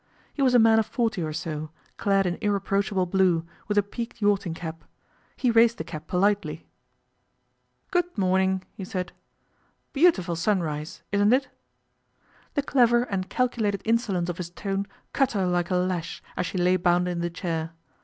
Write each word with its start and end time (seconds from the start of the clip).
He 0.33 0.41
was 0.41 0.55
a 0.55 0.57
man 0.57 0.79
of 0.79 0.87
forty 0.87 1.21
or 1.21 1.31
so, 1.31 1.69
clad 1.97 2.25
in 2.25 2.39
irreproachable 2.41 3.05
blue, 3.05 3.45
with 3.67 3.77
a 3.77 3.83
peaked 3.83 4.19
yachting 4.19 4.55
cap. 4.55 4.83
He 5.37 5.51
raised 5.51 5.77
the 5.77 5.83
cap 5.83 6.07
politely. 6.07 6.65
'Good 7.91 8.17
morning,' 8.17 8.63
he 8.73 8.83
said. 8.83 9.11
'Beautiful 9.93 10.35
sunrise, 10.35 11.03
isn't 11.11 11.33
it?' 11.33 11.49
The 12.55 12.63
clever 12.63 13.03
and 13.03 13.29
calculated 13.29 13.83
insolence 13.85 14.27
of 14.27 14.37
his 14.37 14.49
tone 14.49 14.87
cut 15.13 15.33
her 15.33 15.45
like 15.45 15.69
a 15.69 15.75
lash 15.75 16.23
as 16.35 16.47
she 16.47 16.57
lay 16.57 16.77
bound 16.77 17.07
in 17.07 17.19
the 17.19 17.29
chair. 17.29 17.73